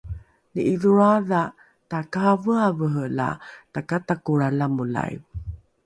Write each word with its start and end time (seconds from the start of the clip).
ni’idholroadha 0.53 1.41
takaraveravere 1.91 3.05
la 3.17 3.29
takatakolra 3.73 4.47
lamolai 4.59 5.13